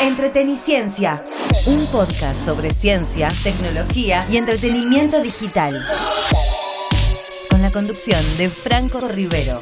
[0.00, 1.24] Entreteniciencia,
[1.66, 5.74] un podcast sobre ciencia, tecnología y entretenimiento digital.
[7.50, 9.58] Con la conducción de Franco Rivero.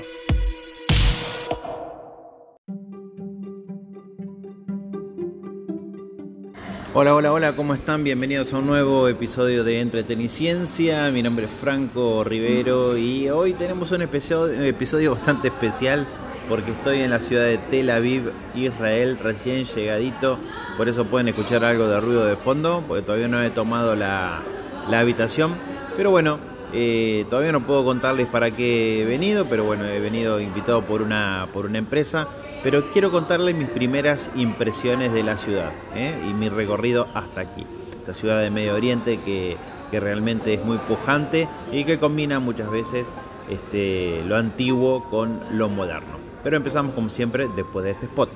[6.92, 8.04] Hola, hola, hola, ¿cómo están?
[8.04, 11.10] Bienvenidos a un nuevo episodio de Entreteniciencia.
[11.12, 16.06] Mi nombre es Franco Rivero y hoy tenemos un episodio, episodio bastante especial
[16.48, 20.38] porque estoy en la ciudad de Tel Aviv, Israel, recién llegadito.
[20.76, 24.42] Por eso pueden escuchar algo de ruido de fondo, porque todavía no he tomado la,
[24.92, 25.52] habitación.
[25.96, 26.38] Pero bueno,
[26.72, 31.02] eh, todavía no puedo contarles para qué he venido, pero bueno, he venido invitado por
[31.02, 32.28] una, por una empresa.
[32.62, 36.14] Pero quiero contarles mis primeras impresiones de la ciudad ¿eh?
[36.28, 37.64] y mi recorrido hasta aquí.
[37.92, 39.56] Esta ciudad de Medio Oriente que,
[39.90, 43.12] que realmente es muy pujante y que combina muchas veces
[43.48, 46.25] este, lo antiguo con lo moderno.
[46.46, 48.30] Pero empezamos como siempre después de este spot.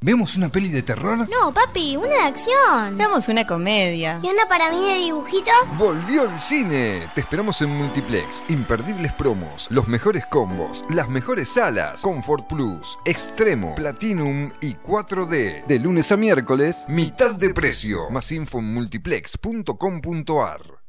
[0.00, 1.28] ¿Vemos una peli de terror?
[1.28, 2.96] No, papi, una de acción.
[2.96, 4.18] Veamos una comedia.
[4.22, 5.52] ¿Y una para mí de dibujitos?
[5.76, 7.06] ¡Volvió el cine!
[7.14, 8.42] Te esperamos en Multiplex.
[8.48, 15.66] Imperdibles promos, los mejores combos, las mejores salas, Comfort Plus, Extremo, Platinum y 4D.
[15.66, 18.08] De lunes a miércoles, mitad de precio.
[18.08, 20.81] Más info en multiplex.com.ar.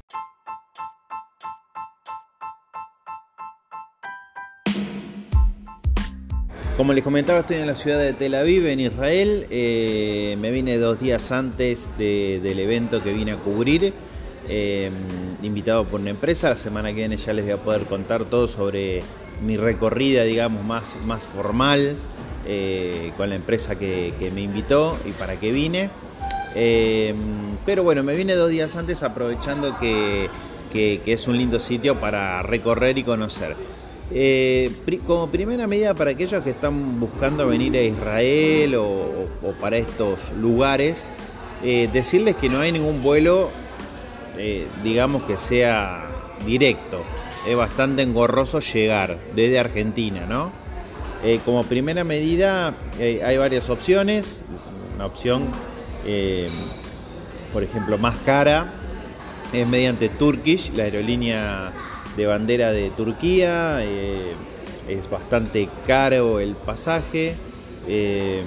[6.76, 9.46] Como les comentaba, estoy en la ciudad de Tel Aviv, en Israel.
[9.50, 13.92] Eh, me vine dos días antes del evento que vine a cubrir,
[14.48, 14.90] eh,
[15.44, 16.48] invitado por una empresa.
[16.48, 19.04] La semana que viene ya les voy a poder contar todo sobre
[19.40, 21.94] mi recorrida, digamos, más, más formal
[22.44, 25.90] eh, con la empresa que, me invitó y para qué vine.
[27.64, 30.28] pero bueno, me vine dos días antes aprovechando que
[31.06, 33.54] es un lindo sitio para recorrer y conocer.
[34.10, 34.70] Eh,
[35.06, 39.28] como primera medida para aquellos que están buscando venir a Israel o,
[39.60, 41.06] para estos lugares,
[41.62, 43.50] eh, decirles que no hay ningún vuelo,
[44.36, 46.06] eh, digamos que sea
[46.44, 47.02] directo.
[47.48, 50.64] Es bastante engorroso llegar desde Argentina, ¿no?
[51.46, 54.44] como primera medida hay varias opciones.
[54.94, 55.48] Una opción,
[57.50, 58.74] por ejemplo, más cara
[59.50, 61.72] es mediante Turkish, la aerolínea
[62.16, 64.34] de bandera de Turquía, eh,
[64.88, 67.34] es bastante caro el pasaje.
[67.88, 68.42] Eh,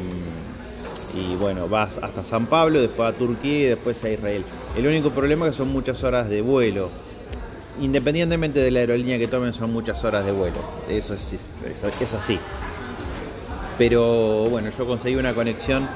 [1.16, 4.44] y bueno, vas hasta San Pablo, después a Turquía y después a Israel.
[4.78, 6.90] El único problema es que son muchas horas de vuelo.
[7.82, 10.58] Independientemente de la aerolínea que tomen, son muchas horas de vuelo.
[10.90, 11.34] Eso es,
[12.02, 12.40] es, así.
[13.78, 15.88] Pero bueno, yo conseguí una conexión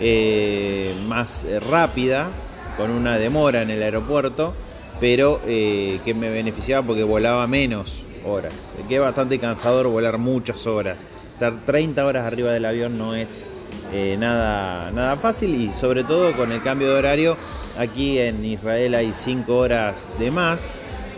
[0.00, 2.28] eh, más rápida,
[2.76, 4.54] con una demora en el aeropuerto
[5.00, 8.72] pero eh, que me beneficiaba porque volaba menos horas.
[8.88, 11.04] Que es bastante cansador volar muchas horas.
[11.34, 13.44] Estar 30 horas arriba del avión no es
[13.92, 17.36] eh, nada, nada fácil y sobre todo con el cambio de horario.
[17.78, 20.70] Aquí en Israel hay 5 horas de más.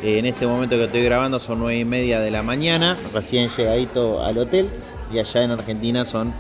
[0.02, 3.48] Eh, en este momento que estoy grabando son 9 y media de la mañana, recién
[3.48, 4.69] llegadito al hotel.
[5.12, 6.32] Y allá en Argentina son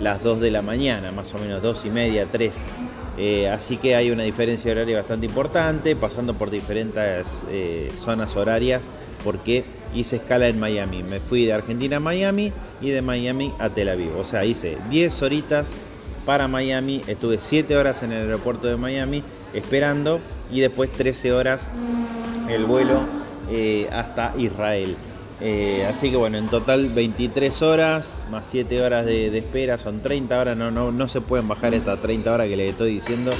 [0.00, 2.64] las 2 de la mañana, más o menos 2 y media, 3.
[3.18, 8.88] Eh, así que hay una diferencia horaria bastante importante, pasando por diferentes eh, zonas horarias,
[9.24, 9.64] porque
[9.94, 11.02] hice escala en Miami.
[11.02, 14.16] Me fui de Argentina a Miami y de Miami a Tel Aviv.
[14.16, 15.74] O sea, hice 10 horitas
[16.24, 20.20] para Miami, estuve 7 horas en el aeropuerto de Miami esperando
[20.52, 21.68] y después 13 horas
[22.48, 23.00] el vuelo
[23.50, 24.94] eh, hasta Israel.
[25.40, 30.40] Eh, así que bueno, en total 23 horas más 7 horas de, espera, son 30
[30.40, 33.32] horas, no, no, no se pueden bajar estas 30 horas que les estoy diciendo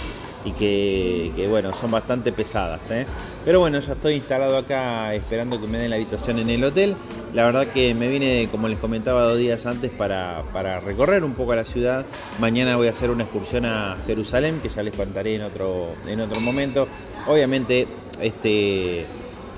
[0.44, 2.80] y que, bueno, son bastante pesadas.
[2.90, 3.06] ¿eh?
[3.44, 6.96] Pero bueno, ya estoy instalado acá esperando que me den la habitación en el hotel.
[7.34, 10.42] La verdad que me vine, como les comentaba, dos días antes para,
[10.80, 12.06] recorrer un poco la ciudad.
[12.40, 16.20] Mañana voy a hacer una excursión a Jerusalén, que ya les contaré en otro, en
[16.20, 16.88] otro momento.
[17.26, 17.86] Obviamente
[18.20, 19.06] este,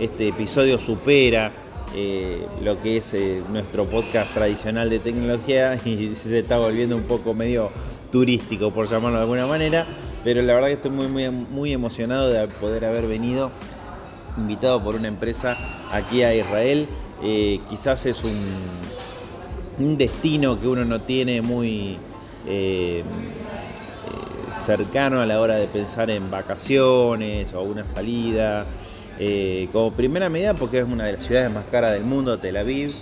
[0.00, 1.52] este episodio supera
[1.94, 7.02] eh, lo que es eh, nuestro podcast tradicional de tecnología y se está volviendo un
[7.02, 7.70] poco medio
[8.12, 9.86] turístico, por llamarlo de alguna manera.
[10.22, 13.50] Pero la verdad que estoy muy, muy, muy emocionado de poder haber venido
[14.36, 15.56] invitado por una empresa
[15.90, 16.86] aquí a Israel.
[17.22, 18.38] Eh, quizás es un,
[19.78, 21.98] un, destino que uno no tiene muy
[24.64, 28.66] cercano a la hora de pensar en vacaciones o una salida.
[29.22, 32.56] Eh, como primera medida porque es una de las ciudades más caras del mundo, Tel
[32.56, 32.94] Aviv.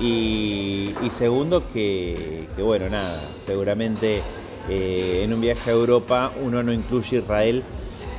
[0.00, 4.22] Y, segundo que, bueno, nada, seguramente
[4.68, 7.64] eh, en un viaje a Europa uno no incluye Israel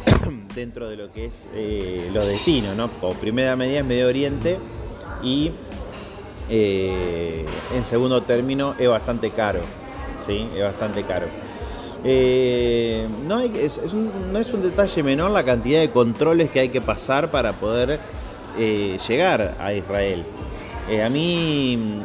[0.56, 2.92] dentro de lo que es eh, los destinos, ¿no?
[3.00, 4.58] Como primera medida es Medio Oriente
[5.24, 5.54] y
[6.50, 9.62] en segundo término es bastante caro,
[10.28, 10.46] ¿sí?
[10.54, 11.28] Es bastante caro.
[12.04, 17.54] Eh, no, es, un, detalle menor la cantidad de controles que hay que pasar para
[17.54, 18.00] poder
[18.58, 20.24] eh, llegar a Israel.
[21.04, 22.02] a mí,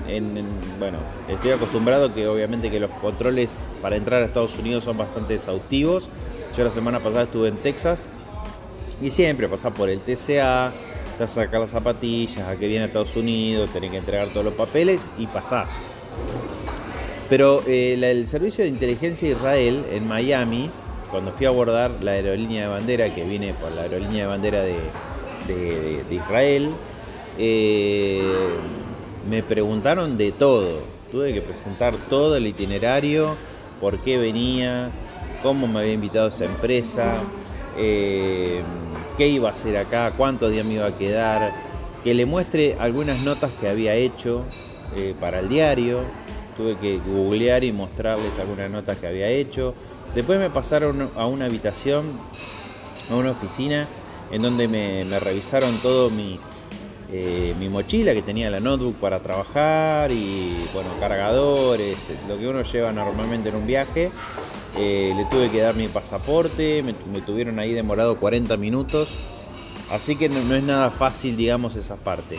[0.78, 0.98] bueno,
[1.28, 6.08] estoy acostumbrado que obviamente que los controles para entrar a Estados Unidos son bastante exhaustivos.
[6.56, 8.06] Yo la semana pasada estuve en Texas
[9.00, 10.72] y siempre pasás por el TCA,
[11.18, 14.54] te sacar las zapatillas, a que viene a Estados Unidos, tenés que entregar todos los
[14.54, 15.68] papeles y pasás.
[17.28, 20.70] Pero eh, el servicio de inteligencia de Israel en Miami,
[21.10, 24.62] cuando fui a abordar la aerolínea de bandera, que viene por la aerolínea de bandera
[24.62, 26.70] de, Israel,
[27.38, 28.20] eh,
[29.28, 30.80] me preguntaron de todo.
[31.10, 33.36] Tuve que presentar todo el itinerario,
[33.80, 34.90] por qué venía,
[35.42, 37.14] cómo me había invitado esa empresa.
[37.78, 38.60] Eh,
[39.16, 41.52] qué iba a hacer acá, cuántos días me iba a quedar,
[42.02, 44.44] que le muestre algunas notas que había hecho
[45.20, 46.02] para el diario.
[46.56, 49.74] Tuve que googlear y mostrarles algunas notas que había hecho.
[50.14, 52.12] Después me pasaron a una habitación,
[53.10, 53.88] a una oficina,
[54.30, 56.40] en donde me, revisaron todo mis,
[57.12, 61.98] eh, mi mochila que tenía la notebook para trabajar y bueno, cargadores,
[62.28, 64.12] lo que uno lleva normalmente en un viaje.
[64.76, 69.08] Eh, le tuve que dar mi pasaporte, me, tuvieron ahí demorado 40 minutos,
[69.88, 72.38] así que no, es nada fácil, digamos, esa parte.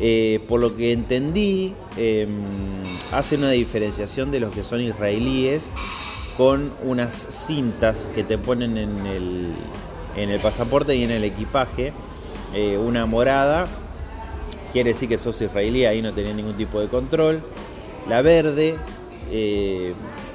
[0.00, 2.38] Eh, por lo que entendí, em,
[3.12, 5.70] hace una diferenciación de los que son israelíes
[6.36, 9.52] con unas cintas que te ponen en el,
[10.16, 11.92] en el pasaporte y en el equipaje.
[12.54, 13.66] Eh, una morada,
[14.72, 17.40] quiere decir que sos israelí, ahí no tenía ningún tipo de control.
[18.08, 18.76] La verde,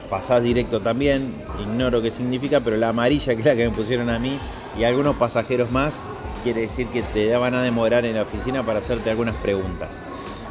[0.10, 4.10] pasás directo también, ignoro qué significa, pero la amarilla que es la que me pusieron
[4.10, 4.38] a mí
[4.78, 6.02] y algunos pasajeros más,
[6.44, 10.02] quiere decir que te van a demorar en la oficina para hacerte algunas preguntas.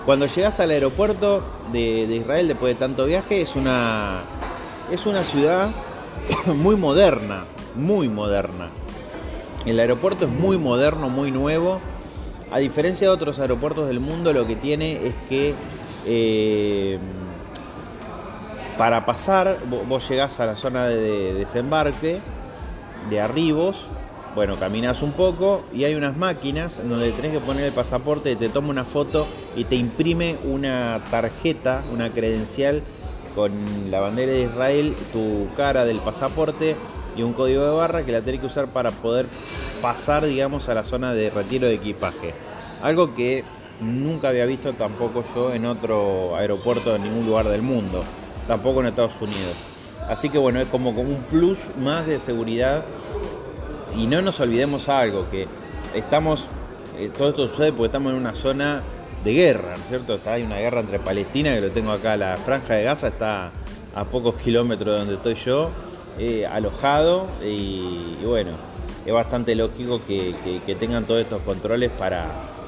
[0.06, 4.22] Cuando llegas al aeropuerto de, Israel después de tanto viaje, es una,
[4.90, 5.68] es una ciudad
[6.46, 7.44] muy moderna,
[7.76, 8.70] muy moderna.
[9.64, 11.80] El aeropuerto es muy moderno, muy nuevo.
[12.50, 15.54] A diferencia de otros aeropuertos del mundo, lo que tiene es que
[16.04, 16.98] eh,
[18.76, 22.18] para pasar, vos llegás a la zona de desembarque,
[23.08, 23.88] de arribos,
[24.34, 28.48] bueno, caminas un poco y hay unas máquinas donde tenés que poner el pasaporte, te
[28.48, 29.26] toma una foto
[29.56, 32.82] y te imprime una tarjeta, una credencial
[33.34, 33.52] con
[33.90, 36.76] la bandera de Israel, tu cara del pasaporte
[37.16, 39.26] y un código de barra que la tenés que usar para poder
[39.80, 42.34] pasar, digamos, a la zona de retiro de equipaje.
[42.82, 43.44] Algo que
[43.80, 48.02] nunca había visto tampoco yo en otro aeropuerto de ningún lugar del mundo
[48.46, 49.56] tampoco en Estados Unidos.
[50.08, 52.84] Así que bueno, es como, un plus más de seguridad.
[53.96, 55.46] Y no nos olvidemos algo, que
[55.94, 56.46] estamos,
[56.98, 58.82] eh, todo esto sucede porque estamos en una zona
[59.24, 60.14] de guerra, ¿no es cierto?
[60.14, 63.52] Está, hay una guerra entre Palestina, que lo tengo acá, la franja de Gaza está
[63.94, 65.70] a pocos kilómetros de donde estoy yo,
[66.18, 68.52] eh, alojado y, bueno,
[69.04, 70.34] es bastante lógico que,
[70.78, 72.26] tengan todos estos controles para,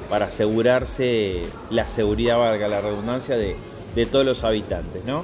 [0.09, 3.55] para asegurarse la seguridad, valga la redundancia, de,
[3.95, 5.23] de todos los habitantes, ¿no?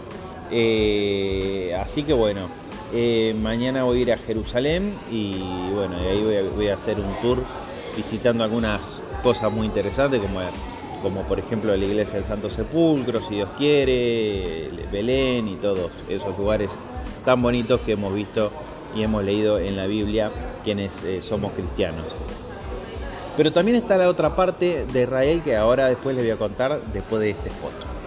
[0.52, 2.50] Eh, así que bueno,
[2.94, 5.40] eh, mañana voy a ir a Jerusalén y
[5.74, 7.44] bueno, ahí voy a, hacer un tour
[7.96, 10.40] visitando algunas cosas muy interesantes como,
[11.02, 16.38] como por ejemplo la iglesia del Santo Sepulcro, si Dios quiere, Belén y todos esos
[16.38, 16.72] lugares
[17.24, 18.52] tan bonitos que hemos visto
[18.96, 20.32] y hemos leído en la Biblia
[20.64, 22.06] quienes eh, somos cristianos.
[23.38, 26.82] Pero también está la otra parte de Israel que ahora después les voy a contar
[26.94, 28.01] después de este foto.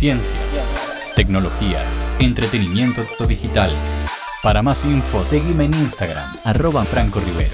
[0.00, 0.34] Ciencia,
[1.14, 1.78] tecnología,
[2.20, 3.70] entretenimiento digital.
[4.42, 7.52] Para más info, seguime en Instagram, arroba Franco Rivero.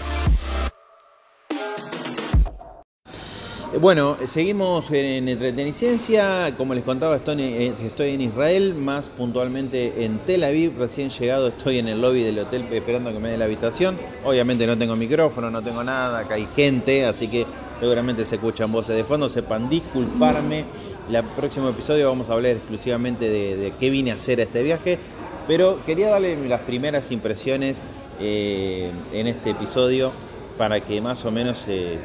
[3.75, 6.55] Eh, bueno, seguimos en Entreteniciencia.
[6.57, 10.79] Como les contaba, eh, estoy en Israel, más puntualmente en Tel Aviv.
[10.79, 13.99] Recién llegado, estoy en el lobby del hotel esperando que me dé la habitación.
[14.25, 17.45] Obviamente no tengo micrófono, no tengo nada, acá hay gente, así que
[17.79, 19.29] seguramente se escuchan voces de fondo.
[19.29, 20.65] Sepan disculparme.
[21.11, 24.99] El próximo episodio vamos a hablar exclusivamente de, qué vine a hacer a este viaje.
[25.47, 27.81] Pero quería darle las primeras impresiones
[28.21, 30.13] eh, en este episodio
[30.59, 31.99] para que más o menos se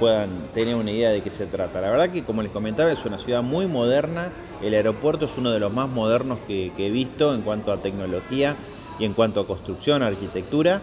[0.00, 1.82] puedan tener una idea de qué se trata.
[1.82, 4.32] La verdad que, como les comentaba, es una ciudad muy moderna.
[4.62, 8.56] El aeropuerto es uno de los más modernos que, he visto en cuanto a tecnología
[8.98, 10.80] y en cuanto a construcción, arquitectura.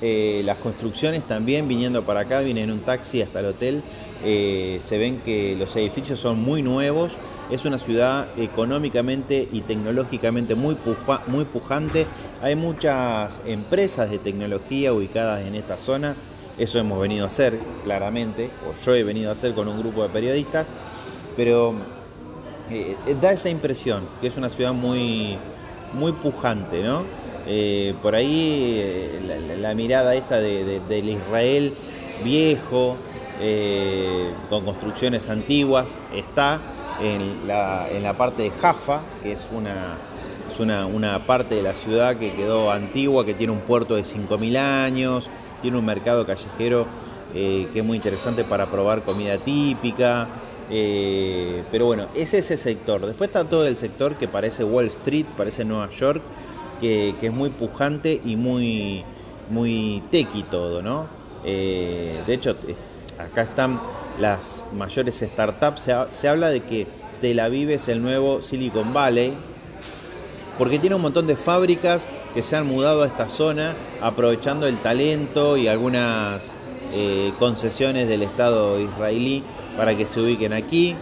[0.00, 3.82] Eh, las construcciones también viniendo para acá, vienen en un taxi hasta el hotel,
[4.24, 7.16] eh, se ven que los edificios son muy nuevos,
[7.50, 10.76] es una ciudad económicamente y tecnológicamente muy,
[11.26, 12.06] muy pujante,
[12.42, 16.14] hay muchas empresas de tecnología ubicadas en esta zona,
[16.58, 20.02] Eso hemos venido a hacer, claramente, o yo he venido a hacer con un grupo
[20.02, 20.66] de periodistas,
[21.36, 21.74] pero
[22.68, 25.38] eh, da esa impresión que es una ciudad muy,
[25.92, 27.04] muy pujante, ¿no?
[27.48, 31.74] Eh, por ahí eh, la, mirada esta del Israel
[32.22, 32.96] viejo,
[34.50, 36.60] con construcciones antiguas, está
[37.00, 39.96] en la, en la parte de Jaffa, que es una,
[40.52, 44.02] es una, una, parte de la ciudad que quedó antigua, que tiene un puerto de
[44.02, 45.30] 5.000 años,
[45.62, 46.86] tiene un mercado callejero
[47.32, 50.26] que es muy interesante para probar comida típica.
[50.70, 53.04] Eh, pero bueno, es ese sector.
[53.06, 56.22] Después está todo el sector que parece Wall Street, parece Nueva York,
[56.80, 59.04] que, es muy pujante y muy,
[59.50, 61.06] muy tequi todo, ¿no?
[61.44, 62.56] Eh, de hecho,
[63.18, 63.80] acá están
[64.18, 65.90] las mayores startups.
[66.10, 66.86] Se, habla de que
[67.20, 69.34] Tel Aviv es el nuevo Silicon Valley,
[70.56, 74.80] porque tiene un montón de fábricas que se han mudado a esta zona aprovechando el
[74.82, 76.54] talento y algunas
[76.92, 79.44] eh, concesiones del Estado israelí
[79.76, 80.96] para que se ubiquen aquí.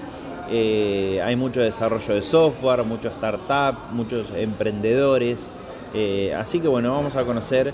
[0.49, 5.51] Eh, hay mucho desarrollo de software, muchos startups, muchos emprendedores.
[5.99, 7.73] Eh, así que bueno, vamos a conocer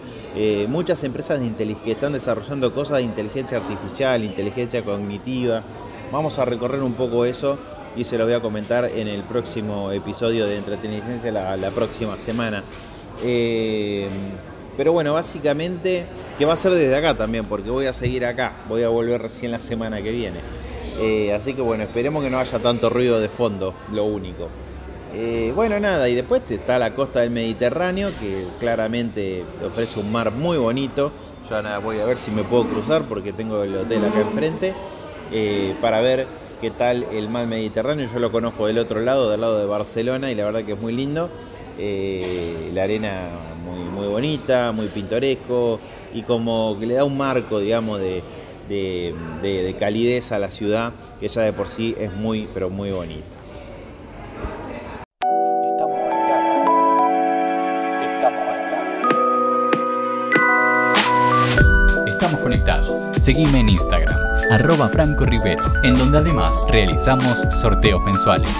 [0.69, 1.41] muchas empresas
[1.85, 5.62] que están desarrollando cosas de inteligencia artificial, inteligencia cognitiva.
[6.12, 7.59] Vamos a recorrer un poco eso
[7.97, 12.62] y se lo voy a comentar en el próximo episodio de Entretenigencia la, próxima semana.
[14.76, 16.07] Pero bueno, básicamente
[16.38, 19.21] que va a ser desde acá también, porque voy a seguir acá, voy a volver
[19.21, 20.41] recién la semana que viene.
[20.99, 24.49] Eh, así que bueno, esperemos que no haya tanto ruido de fondo, lo único.
[25.14, 30.33] Eh, bueno, nada, y después está la costa del Mediterráneo, que claramente ofrece un mar
[30.33, 31.12] muy bonito.
[31.50, 34.75] Yo nada, voy a ver si me puedo cruzar porque tengo el hotel acá enfrente,
[35.31, 36.26] eh, para ver
[36.61, 38.09] qué tal el mar Mediterráneo.
[38.11, 40.81] Yo lo conozco del otro lado, del lado de Barcelona, y la verdad que es
[40.81, 41.28] muy lindo.
[41.78, 43.28] la arena
[43.64, 45.81] muy, muy bonita, muy pintoresco
[46.14, 48.23] y como que le da un marco, digamos, de,
[48.69, 53.41] de, calidez a la ciudad que ya de por sí es muy, pero muy bonita.
[63.23, 64.19] Seguime en Instagram,
[64.50, 68.50] arroba Franco Rivero, en donde además realizamos sorteos mensuales.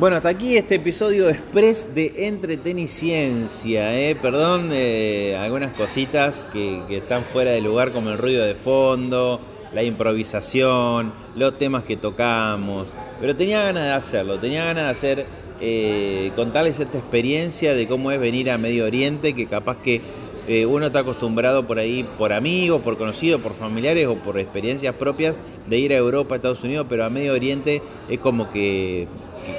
[0.00, 3.94] Bueno, hasta aquí este episodio express de Entreteniciencia.
[3.94, 4.16] ¿eh?
[4.16, 9.42] Perdón, eh, algunas cositas que, están fuera de lugar, como el ruido de fondo,
[9.74, 12.88] la improvisación, los temas que tocamos.
[13.20, 15.26] Pero tenía ganas de hacerlo, tenía ganas de hacer,
[15.62, 20.00] eh, contarles esta experiencia de cómo es venir a Medio Oriente, que capaz que
[20.48, 24.94] eh, uno está acostumbrado por ahí, por amigos, por conocidos, por familiares o por experiencias
[24.94, 25.38] propias,
[25.68, 29.06] de ir a Europa, a Estados Unidos, pero a Medio Oriente es como que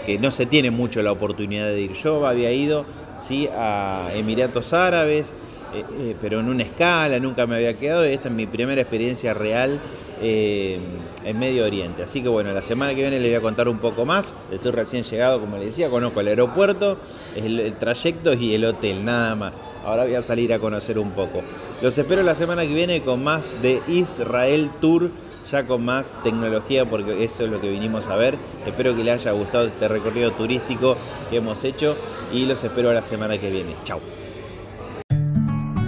[0.05, 1.93] que, no se tiene mucho la oportunidad de ir.
[1.93, 2.85] Yo había ido
[3.21, 5.33] sí, a Emiratos Árabes,
[5.73, 8.03] eh, eh, pero en una escala, nunca me había quedado.
[8.03, 9.79] Esta es mi primera experiencia real
[10.21, 10.79] eh,
[11.25, 12.03] en Medio Oriente.
[12.03, 14.33] Así que bueno, la semana que viene les voy a contar un poco más.
[14.51, 16.97] Estoy recién llegado, como les decía, conozco el aeropuerto,
[17.35, 19.53] el trayecto y el hotel, nada más.
[19.85, 21.41] Ahora voy a salir a conocer un poco.
[21.81, 25.11] Los espero la semana que viene con más de Israel Tour
[25.51, 28.37] ya con más tecnología porque eso es lo que vinimos a ver.
[28.65, 30.97] Espero que les haya gustado este recorrido turístico
[31.29, 31.95] que hemos hecho
[32.31, 33.75] y los espero la semana que viene.
[33.83, 34.22] Chao.